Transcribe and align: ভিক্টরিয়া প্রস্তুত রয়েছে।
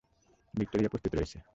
ভিক্টরিয়া 0.53 0.89
প্রস্তুত 0.89 1.13
রয়েছে। 1.15 1.37